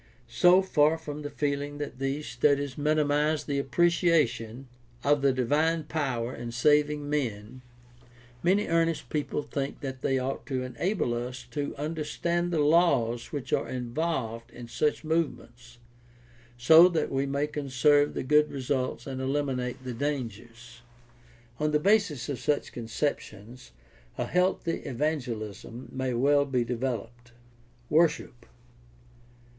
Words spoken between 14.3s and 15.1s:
in such